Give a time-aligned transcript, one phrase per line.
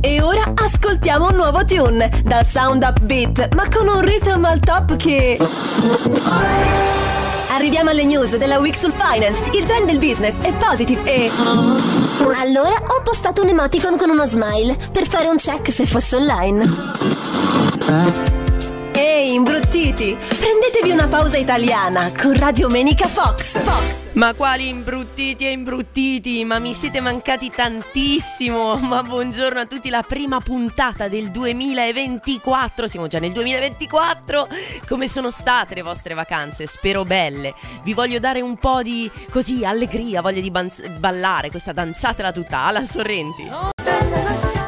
[0.00, 4.96] E ora ascoltiamo un nuovo tune dal sound upbeat, ma con un rhythm al top
[4.96, 5.38] che.
[7.50, 9.42] Arriviamo alle news della Week sul Finance.
[9.52, 11.30] Il trend del business è positive e.
[12.40, 18.36] Allora ho postato un emoticon con uno smile per fare un check se fosse online.
[19.00, 20.16] Ehi, imbruttiti!
[20.16, 23.56] Prendetevi una pausa italiana con Radio Menica Fox.
[23.62, 23.82] Fox.
[24.14, 28.74] Ma quali imbruttiti e imbruttiti, ma mi siete mancati tantissimo.
[28.82, 32.88] Ma buongiorno a tutti, la prima puntata del 2024.
[32.88, 34.48] Siamo già nel 2024.
[34.88, 36.66] Come sono state le vostre vacanze?
[36.66, 37.54] Spero belle.
[37.84, 42.64] Vi voglio dare un po' di così allegria, voglia di banz- ballare questa danzatela tutta
[42.64, 43.48] Alan Sorrenti.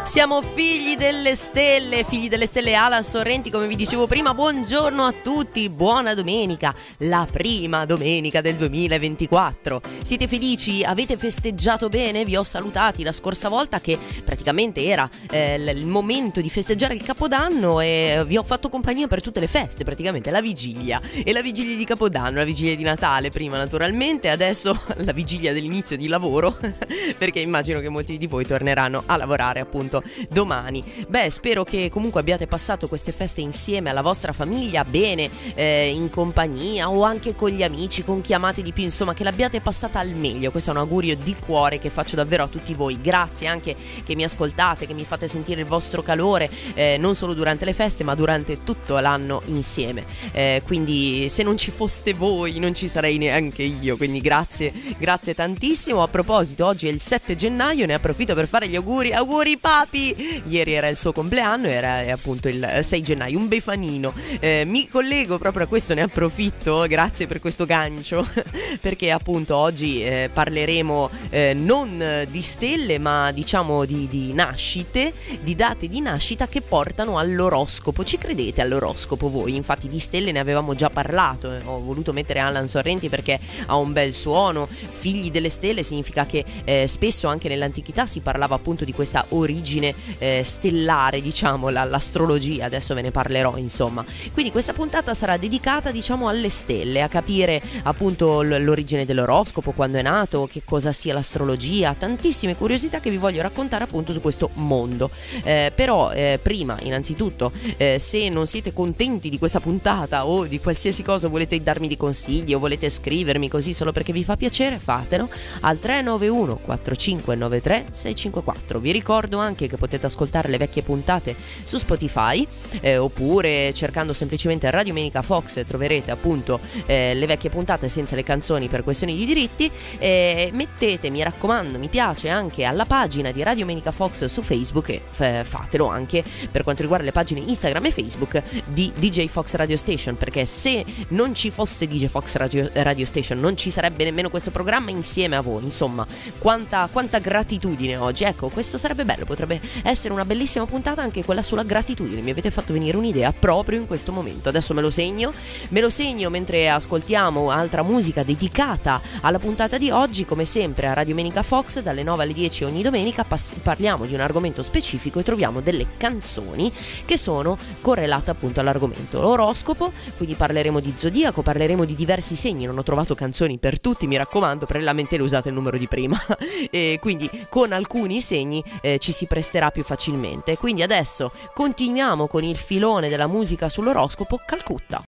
[0.02, 5.12] Siamo figli delle stelle, figli delle stelle Alan Sorrenti, come vi dicevo prima, buongiorno a
[5.12, 9.80] tutti, buona domenica, la prima domenica del 2024.
[10.02, 10.82] Siete felici?
[10.82, 12.24] Avete festeggiato bene?
[12.24, 17.02] Vi ho salutati la scorsa volta che praticamente era eh, il momento di festeggiare il
[17.02, 21.42] Capodanno e vi ho fatto compagnia per tutte le feste, praticamente la vigilia e la
[21.42, 26.56] vigilia di Capodanno, la vigilia di Natale prima naturalmente, adesso la vigilia dell'inizio di lavoro,
[27.16, 29.89] perché immagino che molti di voi torneranno a lavorare appunto
[30.28, 30.82] domani.
[31.08, 36.10] Beh, spero che comunque abbiate passato queste feste insieme alla vostra famiglia, bene, eh, in
[36.10, 39.98] compagnia o anche con gli amici, con chi amate di più, insomma, che l'abbiate passata
[39.98, 40.50] al meglio.
[40.50, 43.00] Questo è un augurio di cuore che faccio davvero a tutti voi.
[43.00, 43.74] Grazie anche
[44.04, 47.72] che mi ascoltate, che mi fate sentire il vostro calore, eh, non solo durante le
[47.72, 50.04] feste, ma durante tutto l'anno insieme.
[50.32, 53.96] Eh, quindi se non ci foste voi, non ci sarei neanche io.
[53.96, 56.02] Quindi grazie, grazie tantissimo.
[56.02, 59.12] A proposito, oggi è il 7 gennaio, ne approfitto per fare gli auguri.
[59.12, 60.42] Auguri papi!
[60.46, 64.12] Ieri era il suo compleanno, era eh, appunto il 6 gennaio, un befanino.
[64.38, 68.26] Eh, mi collego proprio a questo, ne approfitto, grazie per questo gancio,
[68.80, 75.54] perché appunto oggi eh, parleremo eh, non di stelle, ma diciamo di, di nascite, di
[75.54, 78.04] date di nascita che portano all'oroscopo.
[78.04, 79.54] Ci credete all'oroscopo voi?
[79.54, 83.76] Infatti di stelle ne avevamo già parlato, eh, ho voluto mettere Alan Sorrenti perché ha
[83.76, 84.66] un bel suono.
[84.66, 89.68] Figli delle stelle significa che eh, spesso anche nell'antichità si parlava appunto di questa origine
[89.78, 94.04] eh, stellare, diciamo, la, l'astrologia, adesso ve ne parlerò, insomma.
[94.32, 99.98] Quindi questa puntata sarà dedicata, diciamo, alle stelle, a capire appunto l- l'origine dell'oroscopo, quando
[99.98, 104.50] è nato, che cosa sia l'astrologia, tantissime curiosità che vi voglio raccontare appunto su questo
[104.54, 105.10] mondo.
[105.42, 110.58] Eh, però eh, prima, innanzitutto, eh, se non siete contenti di questa puntata o di
[110.60, 114.78] qualsiasi cosa volete darmi di consigli o volete scrivermi così solo perché vi fa piacere,
[114.78, 115.28] fatelo
[115.60, 118.78] al 391 4593 654.
[118.78, 122.46] Vi ricordo anche che potete ascoltare le vecchie puntate su Spotify
[122.80, 128.22] eh, oppure cercando semplicemente Radio Menica Fox troverete appunto eh, le vecchie puntate senza le
[128.22, 129.70] canzoni per questioni di diritti.
[129.98, 134.88] Eh, mettete, mi raccomando, mi piace anche alla pagina di Radio Menica Fox su Facebook
[134.88, 139.54] e f- fatelo anche per quanto riguarda le pagine Instagram e Facebook di DJ Fox
[139.54, 144.04] Radio Station perché se non ci fosse DJ Fox Radio, Radio Station non ci sarebbe
[144.04, 146.06] nemmeno questo programma insieme a voi insomma
[146.38, 149.49] quanta, quanta gratitudine oggi ecco questo sarebbe bello potrebbe
[149.82, 152.20] essere una bellissima puntata anche quella sulla gratitudine.
[152.20, 154.48] Mi avete fatto venire un'idea proprio in questo momento.
[154.48, 155.32] Adesso me lo segno.
[155.68, 160.24] Me lo segno mentre ascoltiamo altra musica dedicata alla puntata di oggi.
[160.24, 164.14] Come sempre a Radio Menica Fox dalle 9 alle 10 ogni domenica pass- parliamo di
[164.14, 166.72] un argomento specifico e troviamo delle canzoni
[167.04, 169.20] che sono correlate appunto all'argomento.
[169.20, 172.66] L'oroscopo quindi parleremo di zodiaco parleremo di diversi segni.
[172.66, 176.18] Non ho trovato canzoni per tutti mi raccomando lamentele usate il numero di prima.
[176.70, 180.58] E quindi con alcuni segni eh, ci si presterà più facilmente.
[180.58, 185.09] Quindi adesso continuiamo con il filone della musica sull'oroscopo Calcutta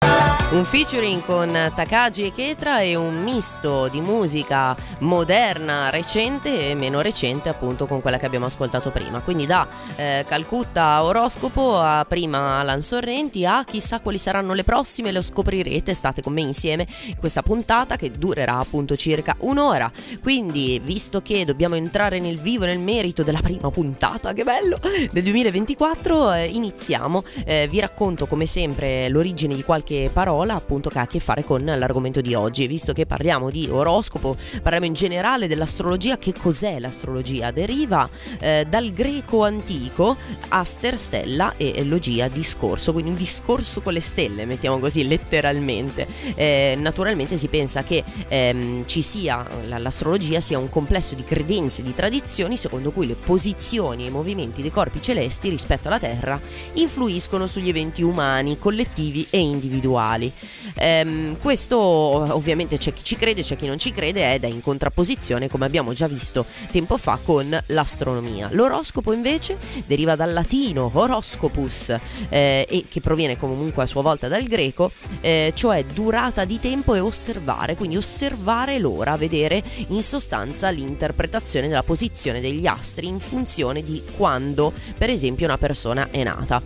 [0.52, 7.00] un featuring con Takagi e Ketra e un misto di musica moderna, recente e meno
[7.00, 9.20] recente appunto con quella che abbiamo ascoltato prima.
[9.20, 15.12] Quindi da eh, Calcutta Oroscopo a prima Alan Sorrenti a chissà quali saranno le prossime,
[15.12, 19.90] lo scoprirete, state con me insieme in questa puntata che durerà appunto circa un'ora.
[20.20, 24.80] Quindi visto che dobbiamo entrare nel vivo, nel merito della prima puntata, che bello,
[25.12, 27.22] del 2024, eh, iniziamo.
[27.44, 31.44] Eh, vi racconto come sempre l'origine di qualche parola appunto che ha a che fare
[31.44, 32.66] con l'argomento di oggi.
[32.66, 36.16] Visto che parliamo di oroscopo, parliamo in generale dell'astrologia.
[36.18, 37.50] Che cos'è l'astrologia?
[37.50, 38.08] Deriva
[38.38, 40.16] eh, dal greco antico
[40.48, 46.06] aster, stella e logia, discorso, quindi un discorso con le stelle, mettiamo così letteralmente.
[46.34, 51.94] Eh, naturalmente si pensa che ehm, ci sia l'astrologia sia un complesso di credenze, di
[51.94, 56.40] tradizioni secondo cui le posizioni e i movimenti dei corpi celesti rispetto alla Terra
[56.74, 60.29] influiscono sugli eventi umani, collettivi e individuali.
[60.74, 64.62] Ehm, questo ovviamente c'è chi ci crede, c'è chi non ci crede, ed è in
[64.62, 68.48] contrapposizione, come abbiamo già visto tempo fa, con l'astronomia.
[68.52, 71.96] L'oroscopo invece deriva dal latino horoscopus
[72.28, 74.90] eh, e che proviene comunque a sua volta dal greco,
[75.20, 81.82] eh, cioè durata di tempo e osservare, quindi osservare l'ora, vedere in sostanza l'interpretazione della
[81.82, 86.62] posizione degli astri in funzione di quando, per esempio, una persona è nata.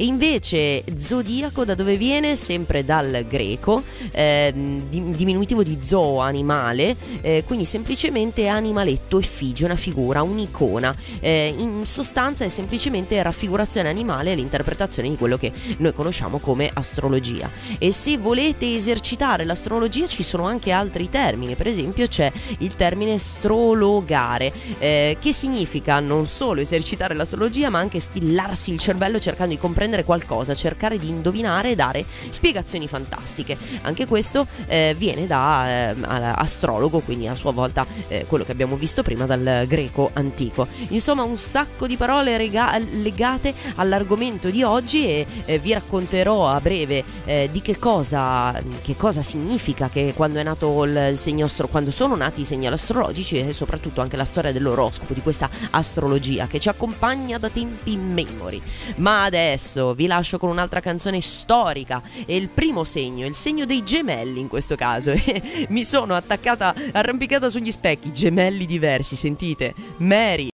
[0.00, 2.36] E invece zodiaco da dove viene?
[2.36, 10.22] Sempre dal greco, eh, diminutivo di zoo, animale, eh, quindi semplicemente animaletto, effigie, una figura,
[10.22, 10.94] un'icona.
[11.18, 16.70] Eh, in sostanza è semplicemente raffigurazione animale e l'interpretazione di quello che noi conosciamo come
[16.72, 17.50] astrologia.
[17.78, 23.18] E se volete esercitare l'astrologia ci sono anche altri termini, per esempio c'è il termine
[23.18, 29.58] strologare, eh, che significa non solo esercitare l'astrologia ma anche stillarsi il cervello cercando di
[29.58, 33.56] comprendere comprendere qualcosa, cercare di indovinare e dare spiegazioni fantastiche.
[33.82, 35.94] Anche questo eh, viene da eh,
[36.34, 40.66] astrologo, quindi a sua volta eh, quello che abbiamo visto prima dal greco antico.
[40.88, 46.60] Insomma, un sacco di parole rega- legate all'argomento di oggi e eh, vi racconterò a
[46.60, 51.68] breve eh, di che cosa, che cosa significa che quando è nato il segno astro,
[51.68, 56.46] quando sono nati i segnali astrologici e soprattutto anche la storia dell'oroscopo, di questa astrologia
[56.46, 58.60] che ci accompagna da tempi immemori.
[58.96, 63.64] Ma adesso adesso vi lascio con un'altra canzone storica e il primo segno, il segno
[63.64, 65.12] dei gemelli in questo caso.
[65.28, 69.74] E mi sono attaccata, arrampicata sugli specchi, gemelli diversi, sentite.
[69.98, 70.48] Mary.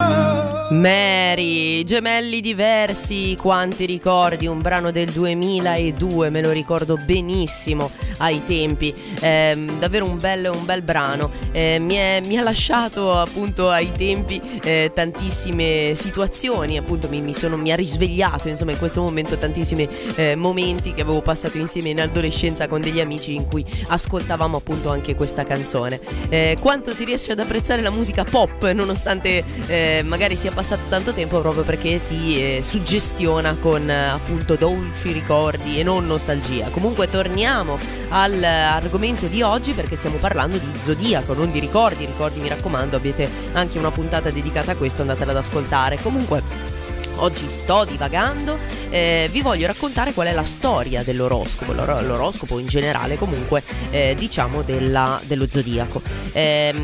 [0.72, 8.94] Mary, gemelli diversi, quanti ricordi, un brano del 2002, me lo ricordo benissimo ai tempi,
[9.20, 13.92] eh, davvero un bel, un bel brano, eh, mi, è, mi, ha lasciato appunto ai
[13.92, 19.36] tempi eh, tantissime situazioni, appunto mi, mi, sono, mi, ha risvegliato insomma in questo momento
[19.36, 24.56] tantissimi eh, momenti che avevo passato insieme in adolescenza con degli amici in cui ascoltavamo
[24.56, 26.00] appunto anche questa canzone.
[26.30, 30.84] Eh, quanto si riesce ad apprezzare la musica pop nonostante eh, magari sia passata passato
[30.88, 36.68] tanto tempo proprio perché ti eh, suggestiona con eh, appunto dolci ricordi e non nostalgia.
[36.68, 37.76] Comunque torniamo
[38.10, 42.04] all'argomento di oggi perché stiamo parlando di zodiaco, non di ricordi.
[42.04, 45.98] Ricordi, mi raccomando, avete anche una puntata dedicata a questo, andatela ad ascoltare.
[46.00, 46.42] Comunque
[47.16, 48.58] oggi sto divagando,
[48.90, 54.14] eh, vi voglio raccontare qual è la storia dell'oroscopo, l'or- l'oroscopo in generale comunque eh,
[54.16, 56.02] diciamo della, dello zodiaco.
[56.32, 56.74] Eh,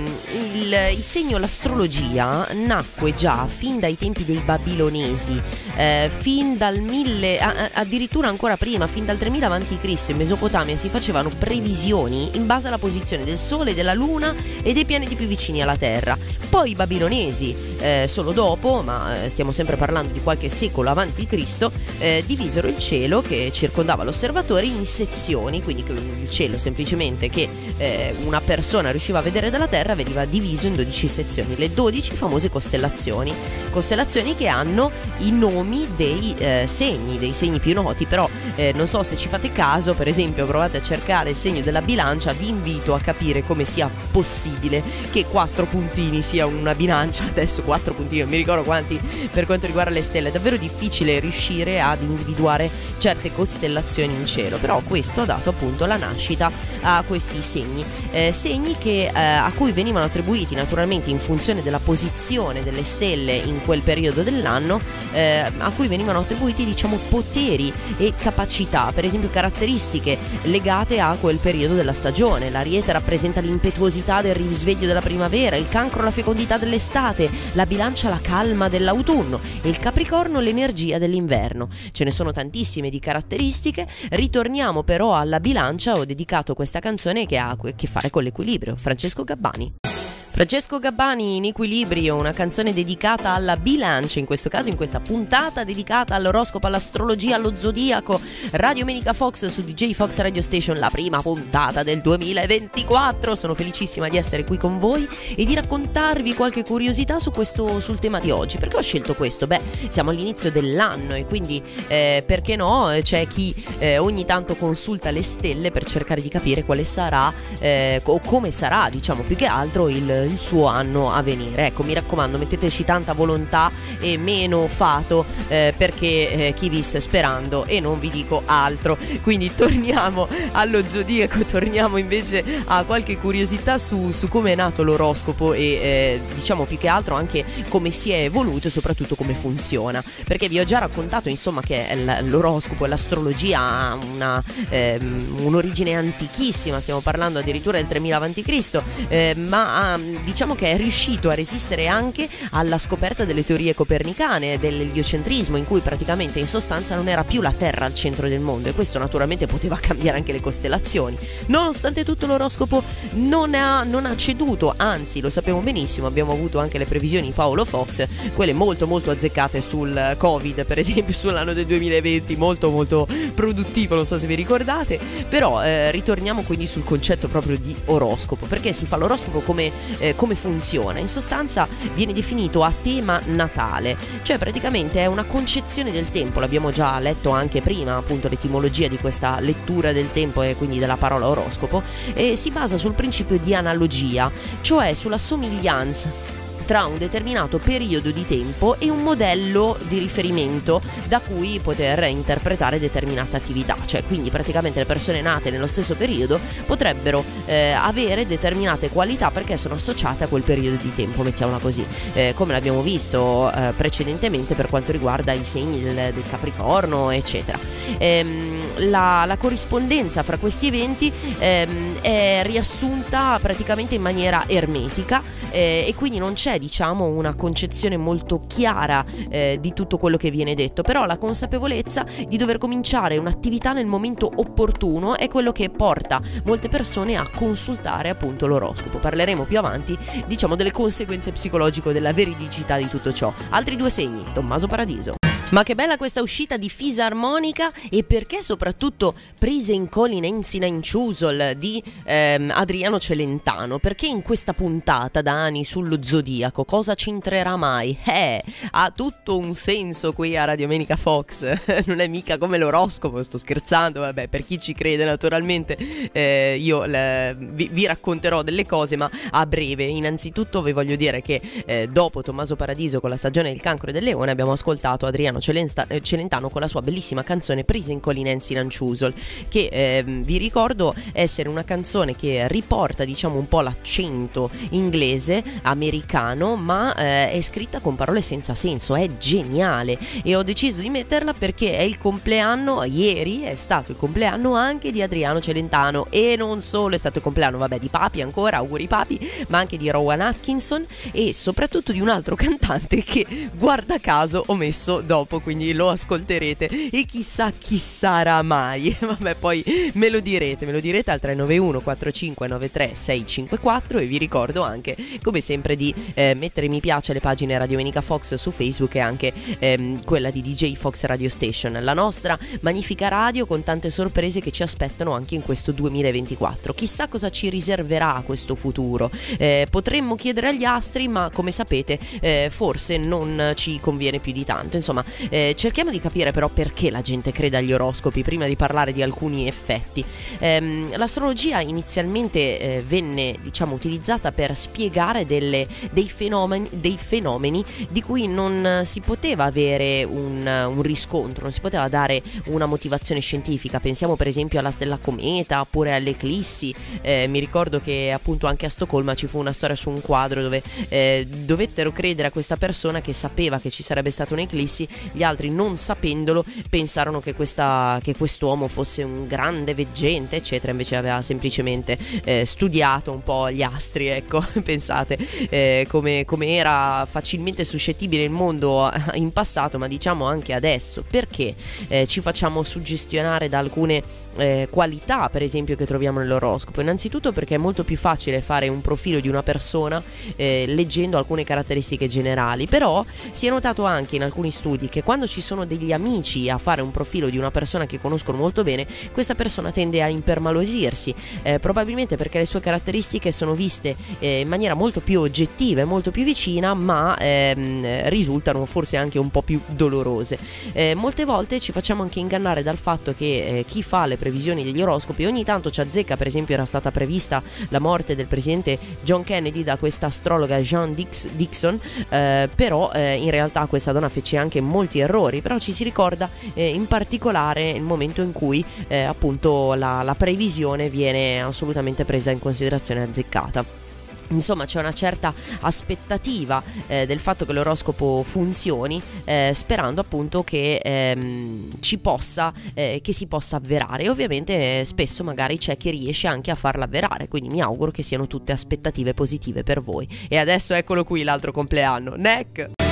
[0.54, 5.40] il, il, segno, l'astrologia nacque già fin dai tempi dei babilonesi,
[5.78, 10.08] eh, fin dal mille, a, addirittura ancora prima, fin dal 3000 a.C.
[10.08, 14.84] in Mesopotamia si facevano previsioni in base alla posizione del Sole, della Luna e dei
[14.84, 16.18] pianeti più vicini alla Terra.
[16.48, 21.26] Poi i babilonesi, eh, solo dopo, ma eh, stiamo sempre parlando di qualche secolo avanti
[21.26, 27.48] Cristo, eh, divisero il cielo che circondava l'osservatore in sezioni, quindi il cielo semplicemente che
[27.76, 32.16] eh, una persona riusciva a vedere dalla Terra veniva diviso in 12 sezioni, le 12
[32.16, 33.32] famose costellazioni,
[33.70, 38.86] costellazioni che hanno i nomi dei eh, segni, dei segni più noti, però eh, non
[38.86, 42.48] so se ci fate caso, per esempio provate a cercare il segno della bilancia, vi
[42.48, 48.20] invito a capire come sia possibile che quattro puntini sia una bilancia, adesso quattro puntini,
[48.20, 49.00] non mi ricordo quanti
[49.32, 50.28] per quanto riguarda le stelle stelle.
[50.28, 55.86] È davvero difficile riuscire ad individuare certe costellazioni in cielo, però questo ha dato appunto
[55.86, 56.50] la nascita
[56.82, 61.78] a questi segni, eh, segni che, eh, a cui venivano attribuiti naturalmente in funzione della
[61.78, 64.80] posizione delle stelle in quel periodo dell'anno,
[65.12, 71.38] eh, a cui venivano attribuiti diciamo poteri e capacità, per esempio caratteristiche legate a quel
[71.38, 72.50] periodo della stagione.
[72.50, 78.20] L'ariete rappresenta l'impetuosità del risveglio della primavera, il cancro la fecondità dell'estate, la bilancia la
[78.20, 81.68] calma dell'autunno e il capricorno l'energia dell'inverno.
[81.92, 87.38] Ce ne sono tantissime di caratteristiche, ritorniamo però alla bilancia, ho dedicato questa canzone che
[87.38, 88.76] ha a che fare con l'equilibrio.
[88.76, 89.97] Francesco Gabbani.
[90.38, 95.64] Francesco Gabbani in Equilibrio, una canzone dedicata alla bilancia, in questo caso in questa puntata
[95.64, 98.20] dedicata all'oroscopo, all'astrologia, allo zodiaco.
[98.52, 103.34] Radio Menica Fox su DJ Fox Radio Station, la prima puntata del 2024.
[103.34, 107.98] Sono felicissima di essere qui con voi e di raccontarvi qualche curiosità su questo, sul
[107.98, 108.58] tema di oggi.
[108.58, 109.48] Perché ho scelto questo?
[109.48, 112.96] Beh, siamo all'inizio dell'anno e quindi eh, perché no?
[113.02, 118.00] C'è chi eh, ogni tanto consulta le stelle per cercare di capire quale sarà eh,
[118.04, 121.66] o come sarà, diciamo più che altro il il suo anno a venire.
[121.66, 123.70] Ecco, mi raccomando, metteteci tanta volontà
[124.00, 126.06] e meno fato eh, perché
[126.48, 128.96] eh, chi visse sperando e non vi dico altro.
[129.22, 135.52] Quindi torniamo allo zodiaco, torniamo invece a qualche curiosità su, su come è nato l'oroscopo
[135.52, 140.02] e eh, diciamo più che altro anche come si è evoluto e soprattutto come funziona.
[140.24, 141.86] Perché vi ho già raccontato insomma che
[142.22, 149.34] l'oroscopo e l'astrologia ha una, ehm, un'origine antichissima, stiamo parlando addirittura del 3000 a.C., eh,
[149.36, 155.56] ma ha, diciamo che è riuscito a resistere anche alla scoperta delle teorie copernicane, dell'eliocentrismo,
[155.56, 158.72] in cui praticamente in sostanza non era più la Terra al centro del mondo e
[158.72, 161.16] questo naturalmente poteva cambiare anche le costellazioni.
[161.46, 162.82] Nonostante tutto l'oroscopo
[163.12, 167.32] non ha, non ha ceduto, anzi lo sappiamo benissimo, abbiamo avuto anche le previsioni di
[167.32, 173.06] Paolo Fox, quelle molto molto azzeccate sul Covid, per esempio sull'anno del 2020, molto molto
[173.34, 174.98] produttivo, non so se vi ricordate,
[175.28, 180.14] però eh, ritorniamo quindi sul concetto proprio di oroscopo, perché si fa l'oroscopo come, eh,
[180.14, 180.98] come funziona?
[180.98, 186.70] In sostanza viene definito a tema natale, cioè praticamente è una concezione del tempo, l'abbiamo
[186.70, 191.28] già letto anche prima, appunto l'etimologia di questa lettura del tempo e quindi della parola
[191.28, 191.82] oroscopo,
[192.14, 196.37] e si basa sul principio di analogia, cioè sulla somiglianza
[196.68, 202.78] tra un determinato periodo di tempo e un modello di riferimento da cui poter interpretare
[202.78, 208.90] determinate attività, cioè quindi praticamente le persone nate nello stesso periodo potrebbero eh, avere determinate
[208.90, 213.50] qualità perché sono associate a quel periodo di tempo, mettiamola così, eh, come l'abbiamo visto
[213.50, 217.58] eh, precedentemente per quanto riguarda i segni del, del Capricorno, eccetera.
[217.96, 225.84] Ehm, la, la, corrispondenza fra questi eventi ehm, è riassunta praticamente in maniera ermetica eh,
[225.86, 230.54] e quindi non c'è diciamo una concezione molto chiara eh, di tutto quello che viene
[230.54, 236.20] detto, però la consapevolezza di dover cominciare un'attività nel momento opportuno è quello che porta
[236.44, 238.98] molte persone a consultare appunto l'oroscopo.
[238.98, 243.32] Parleremo più avanti diciamo delle conseguenze psicologiche della veridicità di tutto ciò.
[243.50, 245.17] Altri due segni, Tommaso Paradiso.
[245.50, 250.82] Ma che bella questa uscita di fisarmonica e perché soprattutto Prise in Colin Ensina in
[250.82, 253.78] Ciusol di ehm, Adriano Celentano?
[253.78, 257.96] Perché in questa puntata da anni sullo zodiaco cosa c'entrerà mai?
[258.04, 261.50] Eh, ha tutto un senso qui a Radio Domenica Fox,
[261.86, 265.78] non è mica come l'oroscopo, sto scherzando, vabbè, per chi ci crede naturalmente
[266.12, 269.84] eh, io le, vi, vi, racconterò delle cose, ma a breve.
[269.84, 274.04] Innanzitutto vi voglio dire che eh, dopo Tommaso Paradiso con la stagione del cancro del
[274.04, 278.54] leone abbiamo ascoltato Adriano Celentano, eh, Celentano con la sua bellissima canzone Presa in Colinensi
[278.54, 279.14] Lanciusol,
[279.48, 286.56] che eh, vi ricordo essere una canzone che riporta diciamo un po' l'accento inglese, americano,
[286.56, 289.98] ma eh, è scritta con parole senza senso, è geniale.
[290.22, 294.90] E ho deciso di metterla perché è il compleanno, ieri è stato il compleanno anche
[294.90, 296.06] di Adriano Celentano.
[296.10, 299.18] E non solo è stato il compleanno, vabbè, di Papi ancora, auguri Papi,
[299.48, 304.54] ma anche di Rowan Atkinson e soprattutto di un altro cantante che guarda caso ho
[304.54, 308.96] messo dopo dopo, quindi lo ascolterete e chissà chi sarà mai.
[308.98, 309.62] Vabbè, poi
[309.94, 315.42] me lo direte, me lo direte al 391 4593 654 e vi ricordo anche, come
[315.42, 319.32] sempre, di eh, mettere mi piace alle pagine Radio Menica Fox su Facebook e anche
[319.58, 324.50] ehm, quella di DJ Fox Radio Station, la nostra magnifica radio con tante sorprese che
[324.50, 326.72] ci aspettano anche in questo 2024.
[326.72, 329.10] Chissà cosa ci riserverà questo futuro.
[329.36, 334.44] Eh, potremmo chiedere agli astri, ma come sapete, eh, forse non ci conviene più di
[334.44, 334.76] tanto.
[334.76, 338.92] Insomma, eh, cerchiamo di capire però perché la gente crede agli oroscopi prima di parlare
[338.92, 340.04] di alcuni effetti.
[340.38, 348.02] Ehm, l'astrologia inizialmente eh, venne diciamo utilizzata per spiegare delle, dei, fenomeni, dei, fenomeni, di
[348.02, 353.80] cui non si poteva avere un, un, riscontro, non si poteva dare una motivazione scientifica.
[353.80, 356.74] Pensiamo per esempio alla stella cometa oppure alle eclissi.
[357.00, 360.42] Eh, mi ricordo che appunto anche a Stoccolma ci fu una storia su un quadro
[360.42, 365.22] dove eh, dovettero credere a questa persona che sapeva che ci sarebbe stata un'eclissi gli
[365.22, 371.22] altri non sapendolo pensarono che, questa, che quest'uomo fosse un grande veggente, eccetera, invece aveva
[371.22, 378.24] semplicemente eh, studiato un po' gli astri, ecco, pensate eh, come, come, era facilmente suscettibile
[378.24, 381.54] il mondo eh, in passato, ma diciamo anche adesso, perché
[381.88, 384.02] eh, ci facciamo suggestionare da alcune
[384.36, 386.80] eh, qualità, per esempio, che troviamo nell'oroscopo?
[386.80, 390.02] Innanzitutto perché è molto più facile fare un profilo di una persona
[390.36, 395.04] eh, leggendo alcune caratteristiche generali, però si è notato anche in alcuni studi che che
[395.04, 398.64] quando ci sono degli amici a fare un profilo di una persona che conoscono molto
[398.64, 404.40] bene, questa persona tende a impermalosirsi, eh, probabilmente perché le sue caratteristiche sono viste eh,
[404.40, 409.30] in maniera molto più oggettiva e molto più vicina, ma ehm, risultano forse anche un
[409.30, 410.36] po' più dolorose.
[410.72, 414.64] Eh, molte volte ci facciamo anche ingannare dal fatto che eh, chi fa le previsioni
[414.64, 418.76] degli oroscopi ogni tanto ci azzecca, per esempio era stata prevista la morte del presidente
[419.02, 421.78] John Kennedy da questa astrologa Jean Dix- Dixon,
[422.08, 426.30] eh, però eh, in realtà questa donna fece anche molti errori, però ci si ricorda
[426.54, 432.30] eh, in particolare il momento in cui eh, appunto la, la previsione viene assolutamente presa
[432.30, 433.86] in considerazione azzeccata.
[434.30, 440.80] Insomma, c'è una certa aspettativa eh, del fatto che l'oroscopo funzioni, eh, sperando appunto che
[440.82, 444.04] ehm, ci possa, eh, che si possa avverare.
[444.04, 447.90] E ovviamente eh, spesso magari c'è chi riesce anche a farla avverare, quindi mi auguro
[447.90, 450.06] che siano tutte aspettative positive per voi.
[450.28, 452.87] E adesso eccolo qui l'altro compleanno, Neck!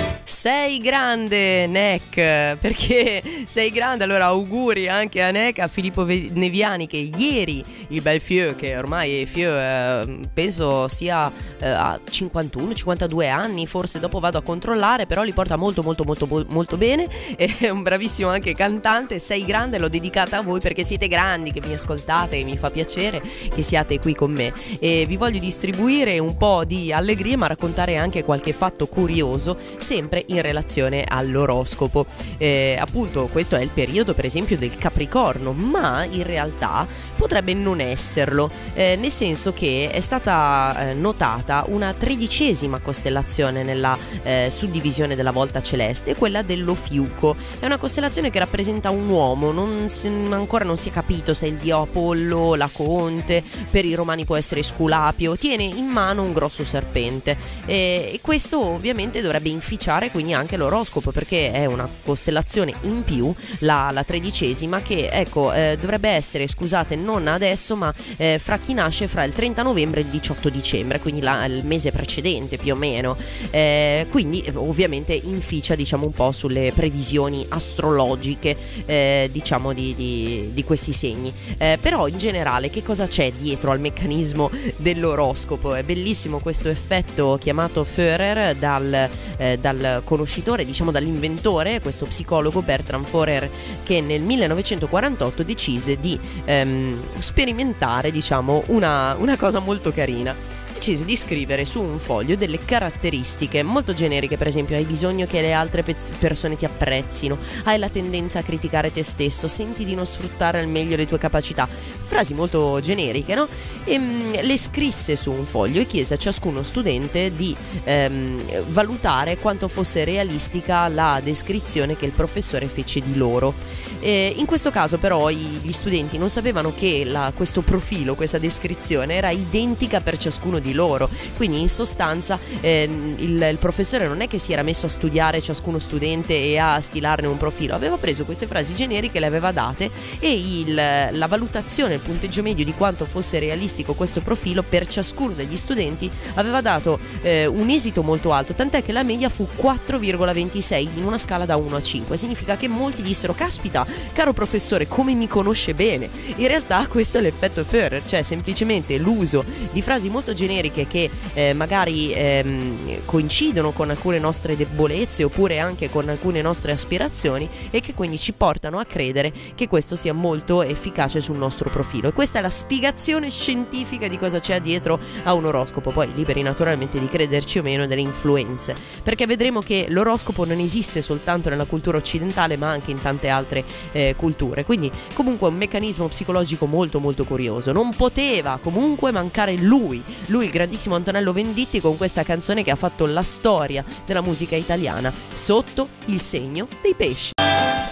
[0.47, 4.05] Sei grande, Neck, perché sei grande.
[4.05, 9.27] Allora, auguri anche a Neck, a Filippo Neviani, che ieri il bel Fieu, che ormai
[9.27, 15.33] Fieu, eh, penso sia eh, a 51-52 anni, forse dopo vado a controllare, però li
[15.33, 17.09] porta molto, molto, molto, molto bene.
[17.35, 19.19] È un bravissimo anche cantante.
[19.19, 22.71] Sei grande, l'ho dedicata a voi perché siete grandi, che mi ascoltate, e mi fa
[22.71, 23.21] piacere
[23.53, 24.53] che siate qui con me.
[24.79, 29.95] E vi voglio distribuire un po' di allegria, ma raccontare anche qualche fatto curioso, sempre
[29.97, 32.07] sempre in relazione all'oroscopo.
[32.39, 37.81] Eh, appunto questo è il periodo per esempio del Capricorno, ma in realtà potrebbe non
[37.81, 45.15] esserlo, eh, nel senso che è stata eh, notata una tredicesima costellazione nella eh, suddivisione
[45.15, 47.37] della volta celeste, quella dello Fiuco.
[47.59, 51.47] È una costellazione che rappresenta un uomo, non si, ancora non si è capito se
[51.47, 56.23] è il dio Apollo, la Conte, per i romani può essere Sculapio, tiene in mano
[56.23, 61.89] un grosso serpente e questo ovviamente dovrebbe inficiare fare quindi anche l'oroscopo perché è una
[62.05, 67.95] costellazione in più, la, la tredicesima, che ecco eh, dovrebbe essere, scusate, non adesso, ma
[68.17, 71.65] eh, fra chi nasce fra il 30 novembre e il 18 dicembre, quindi la, il
[71.65, 73.17] mese precedente più o meno.
[73.51, 80.65] Eh, quindi ovviamente inficia diciamo un po' sulle previsioni astrologiche eh, diciamo di, di, di,
[80.65, 81.33] questi segni.
[81.57, 85.75] Eh, però in generale che cosa c'è dietro al meccanismo dell'oroscopo?
[85.75, 93.05] È bellissimo questo effetto chiamato Führer dal, eh, dal conoscitore, diciamo dall'inventore, questo psicologo Bertram
[93.05, 93.51] Forer,
[93.83, 101.17] che nel 1948 decise di ehm, sperimentare diciamo, una, una cosa molto carina decise di
[101.17, 105.83] scrivere su un foglio delle caratteristiche molto generiche, per esempio hai bisogno che le altre
[105.83, 110.61] pe- persone ti apprezzino, hai la tendenza a criticare te stesso, senti di non sfruttare
[110.61, 113.49] al meglio le tue capacità, frasi molto generiche, no?
[113.83, 118.69] E mh, mm, le scrisse su un foglio e chiese a ciascuno studente di ehm,
[118.69, 123.53] valutare quanto fosse realistica la descrizione che il professore fece di loro.
[123.99, 129.15] E in questo caso però gli studenti non sapevano che la, questo profilo, questa descrizione
[129.15, 131.09] era identica per ciascuno di loro.
[131.37, 135.41] Quindi in sostanza eh, il, il, professore non è che si era messo a studiare
[135.41, 139.91] ciascuno studente e a stilarne un profilo, aveva preso queste frasi generiche, le aveva date
[140.21, 145.33] e il, la valutazione, il punteggio medio di quanto fosse realistico questo profilo per ciascuno
[145.33, 150.89] degli studenti aveva dato eh, un esito molto alto, tant'è che la media fu 4,26
[150.97, 152.17] in una scala da 1 a 5.
[152.17, 156.09] Significa che molti dissero, caspita, caro professore, come mi conosce bene.
[156.37, 161.11] In realtà questo è l'effetto Führer, cioè semplicemente l'uso di frasi molto generiche generiche che
[161.35, 167.81] eh, magari ehm, coincidono con alcune nostre debolezze oppure anche con alcune nostre aspirazioni e
[167.81, 172.09] che quindi ci portano a credere che questo sia molto efficace sul nostro profilo.
[172.09, 176.43] E questa è la spiegazione scientifica di cosa c'è dietro a un oroscopo, poi liberi
[176.43, 181.65] naturalmente di crederci o meno delle influenze, perché vedremo che l'oroscopo non esiste soltanto nella
[181.65, 187.01] cultura occidentale ma anche in tante altre eh, culture, quindi comunque un meccanismo psicologico molto
[187.01, 187.73] molto curioso.
[187.73, 192.77] Non poteva comunque mancare lui, lui il grandissimo Antonello Venditti con questa canzone che ha
[192.77, 197.36] fatto la storia della musica italiana, Sotto il segno dei pesci.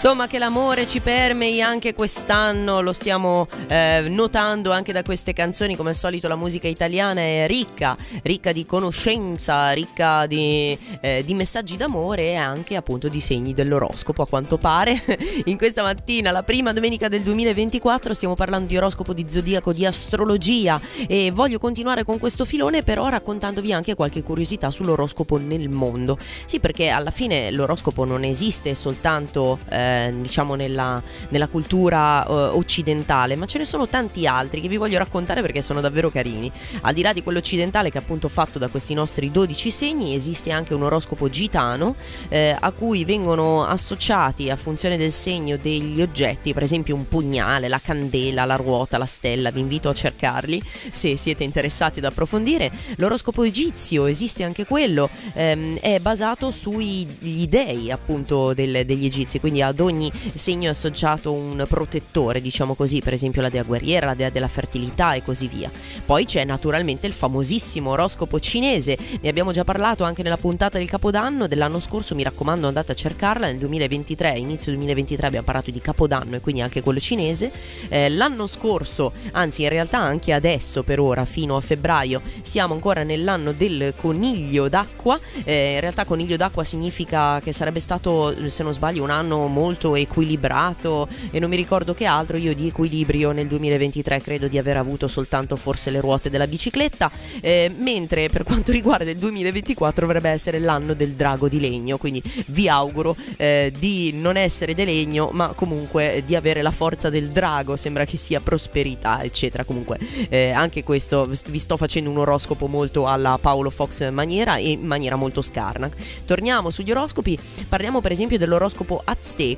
[0.05, 5.77] Insomma, che l'amore ci permei anche quest'anno, lo stiamo eh, notando anche da queste canzoni.
[5.77, 11.33] Come al solito, la musica italiana è ricca, ricca di conoscenza, ricca di, eh, di
[11.33, 14.21] messaggi d'amore e anche appunto di segni dell'oroscopo.
[14.21, 15.03] A quanto pare,
[15.47, 19.87] in questa mattina, la prima domenica del 2024, stiamo parlando di oroscopo, di zodiaco, di
[19.87, 20.79] astrologia.
[21.09, 26.19] E voglio continuare con questo filone, però raccontandovi anche qualche curiosità sull'oroscopo nel mondo.
[26.45, 29.59] Sì, perché alla fine l'oroscopo non esiste soltanto.
[29.71, 34.69] Eh, nel, diciamo nella, nella cultura uh, occidentale, ma ce ne sono tanti altri che
[34.69, 36.51] vi voglio raccontare perché sono davvero carini.
[36.83, 40.15] Al di là di quello occidentale che è appunto fatto da questi nostri 12 segni,
[40.15, 41.95] esiste anche un oroscopo gitano
[42.29, 47.69] eh, a cui vengono associati a funzione del segno degli oggetti, per esempio un pugnale,
[47.69, 49.51] la candela, la ruota, la stella.
[49.51, 52.71] Vi invito a cercarli se siete interessati ad approfondire.
[52.97, 59.63] L'oroscopo egizio esiste anche quello, ehm, è basato sugli dei appunto del, degli egizi, quindi
[59.63, 64.15] ad ogni segno è associato un protettore, diciamo così, per esempio la dea guerriera, la
[64.15, 65.71] dea della fertilità e così via.
[66.05, 70.89] Poi c'è naturalmente il famosissimo oroscopo cinese, ne abbiamo già parlato anche nella puntata del
[70.89, 75.81] Capodanno dell'anno scorso, mi raccomando andate a cercarla, nel 2023, inizio 2023 abbiamo parlato di
[75.81, 77.51] Capodanno e quindi anche quello cinese.
[77.89, 83.03] Eh, l'anno scorso, anzi in realtà anche adesso per ora, fino a febbraio, siamo ancora
[83.03, 88.73] nell'anno del coniglio d'acqua, eh, in realtà coniglio d'acqua significa che sarebbe stato, se non
[88.73, 93.47] sbaglio, un anno molto equilibrato e non mi ricordo che altro, io di equilibrio nel
[93.47, 97.11] 2023 credo di aver avuto soltanto forse le ruote della bicicletta,
[97.41, 102.23] eh, mentre per quanto riguarda il 2024 dovrebbe essere l'anno del drago di legno, quindi
[102.47, 107.31] vi auguro eh, di non essere di legno, ma comunque di avere la forza del
[107.31, 109.65] drago, sembra che sia prosperità, eccetera.
[109.65, 114.73] Comunque eh, anche questo vi sto facendo un oroscopo molto alla Paolo Fox maniera e
[114.73, 115.91] in maniera molto scarna.
[116.25, 119.54] Torniamo sugli oroscopi, parliamo per esempio dell'oroscopo azteco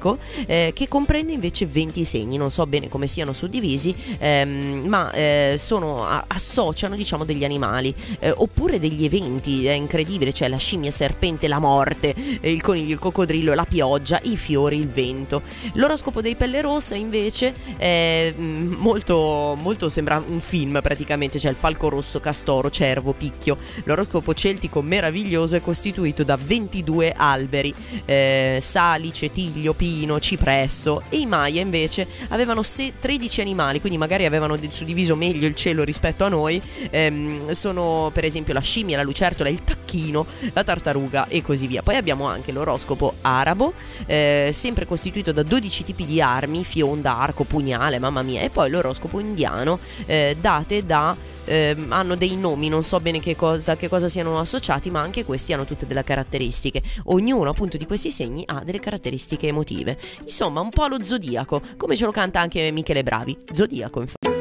[0.46, 5.56] eh, che comprende invece 20 segni, non so bene come siano suddivisi, ehm, ma eh,
[5.58, 11.48] sono, associano diciamo degli animali eh, oppure degli eventi, è incredibile, cioè la scimmia serpente,
[11.48, 15.42] la morte, il coniglio, il coccodrillo, la pioggia, i fiori, il vento.
[15.74, 21.56] L'oroscopo dei pelle rossa invece è mm, molto, molto sembra un film praticamente, c'è il
[21.56, 23.56] falco rosso, castoro, cervo, picchio.
[23.84, 31.26] L'oroscopo celtico meraviglioso è costituito da 22 alberi, eh, salice, tiglio, pino, cipresso e i
[31.26, 36.60] Maya invece avevano 13 animali, quindi magari avevano suddiviso meglio il cielo rispetto a noi.
[36.90, 41.82] Ehm, sono per esempio la scimmia, la lucertola, il tacchino, la tartaruga e così via.
[41.82, 43.74] Poi abbiamo anche l'oroscopo arabo,
[44.06, 48.68] eh, sempre costituito da 12 tipi di armi, fionda, arco, pugnale, mamma mia, e poi
[48.68, 53.88] l'oroscopo indiano, eh, date da eh, hanno dei nomi, non so bene che cosa, che
[53.88, 56.82] cosa siano associati, ma anche questi hanno tutte delle caratteristiche.
[57.04, 59.75] Ognuno appunto di questi segni ha delle caratteristiche emotive.
[60.20, 63.36] Insomma, un po' lo zodiaco, come ce lo canta anche Michele Bravi.
[63.52, 64.35] Zodiaco, infatti.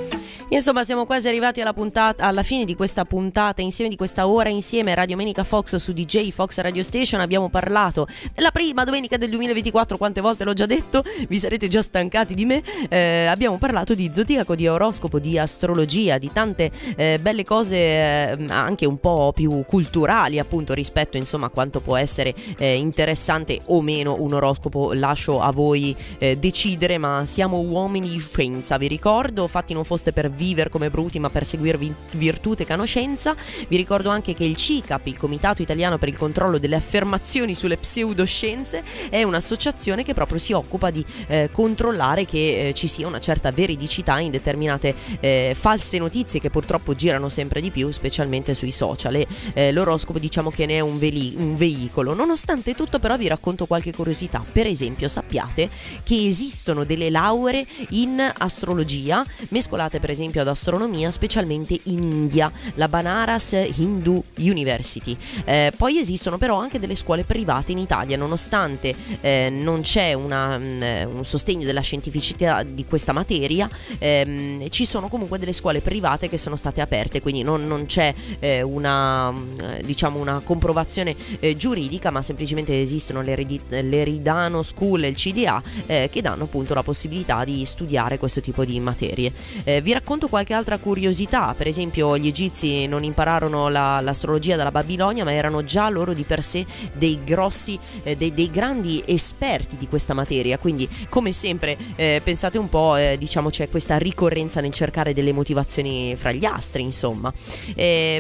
[0.56, 4.48] Insomma, siamo quasi arrivati alla, puntata, alla fine di questa puntata, insieme di questa ora
[4.48, 7.20] insieme Radio Domenica Fox su DJ Fox Radio Station.
[7.20, 11.82] Abbiamo parlato della prima domenica del 2024, quante volte l'ho già detto, vi sarete già
[11.82, 12.63] stancati di me.
[12.88, 18.46] Eh, abbiamo parlato di zodiaco, di oroscopo, di astrologia, di tante eh, belle cose eh,
[18.48, 23.82] anche un po' più culturali, appunto, rispetto insomma a quanto può essere eh, interessante o
[23.82, 24.94] meno un oroscopo.
[24.94, 30.13] Lascio a voi eh, decidere, ma siamo uomini di scienza, vi ricordo, fatti non foste
[30.13, 31.80] per vivere come bruti ma per seguire
[32.12, 33.36] virtù e conoscenza.
[33.68, 37.78] Vi ricordo anche che il CICAP, il Comitato Italiano per il Controllo delle Affermazioni sulle
[37.78, 43.20] Pseudoscienze, è un'associazione che proprio si occupa di eh, controllare che eh, ci sia una
[43.20, 48.72] certa veridicità in determinate eh, false notizie che purtroppo girano sempre di più, specialmente sui
[48.72, 49.16] social.
[49.16, 52.14] E eh, l'oroscopo diciamo che ne è un, veli- un veicolo.
[52.14, 54.44] Nonostante tutto però vi racconto qualche curiosità.
[54.52, 55.70] Per esempio sappiate
[56.04, 62.52] che esistono delle lauree in astrologia mescolate per esempio esempio ad astronomia, specialmente in India,
[62.76, 65.16] la Banaras Hindu University.
[65.46, 70.58] Eh, poi esistono però anche delle scuole private in Italia, nonostante eh, non c'è una,
[70.58, 70.82] mm,
[71.16, 76.38] un sostegno della scientificità di questa materia, ehm, ci sono comunque delle scuole private che
[76.38, 82.10] sono state aperte, quindi non, non c'è eh, una, mm, diciamo una comprovazione eh, giuridica,
[82.10, 87.64] ma semplicemente esistono l'Eridano School e il CDA eh, che danno appunto la possibilità di
[87.66, 89.32] studiare questo tipo di materie.
[89.64, 94.56] Eh, vi racconto racconto qualche altra curiosità, per esempio gli egizi non impararono la, l'astrologia
[94.56, 99.04] dalla Babilonia, ma erano già loro di per sé dei grossi, eh, dei, dei, grandi
[99.06, 103.97] esperti di questa materia, quindi come sempre eh, pensate un po', eh, diciamo c'è questa
[103.97, 107.34] ricorrenza nel cercare delle motivazioni fra gli astri, insomma.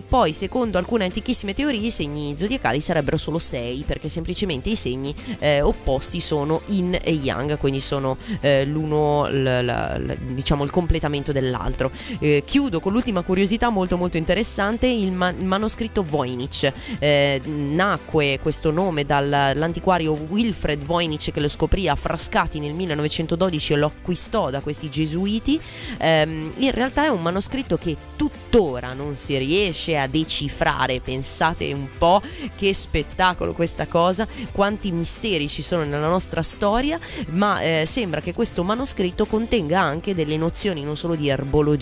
[0.07, 5.15] poi secondo alcune antichissime teorie i segni zodiacali sarebbero solo sei, perché semplicemente i segni
[5.39, 10.71] eh, opposti sono in e yang, quindi sono eh, l'uno, l, l, l, diciamo il
[10.71, 11.84] completamento dell'altro.
[11.89, 11.91] 24.
[12.19, 16.71] Eh, chiudo con l'ultima curiosità molto molto interessante, il, ma- manoscritto Voynich.
[16.99, 23.75] Eh, nacque questo nome dall'antiquario Wilfred Voynich che lo scoprì a Frascati nel 1912 e
[23.75, 25.59] lo acquistò da questi gesuiti.
[25.97, 31.87] Ehm, in realtà è un manoscritto che tuttora non si riesce a decifrare, pensate un
[31.97, 32.21] po'
[32.55, 38.33] che spettacolo questa cosa, quanti misteri ci sono nella nostra storia, ma eh, sembra che
[38.33, 41.74] questo manoscritto contenga anche delle nozioni non solo di erbologia,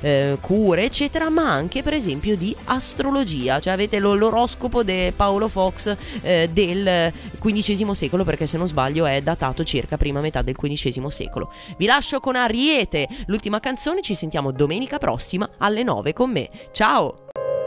[0.00, 5.96] eh, cure, eccetera, ma anche per esempio di astrologia, cioè avete l'oroscopo di Paolo Fox
[6.22, 11.06] eh, del XV secolo, perché se non sbaglio è datato circa prima metà del XV
[11.06, 11.52] secolo.
[11.76, 16.48] Vi lascio con Ariete, l'ultima canzone, ci sentiamo domenica prossima alle 9 con me.
[16.72, 17.29] Ciao!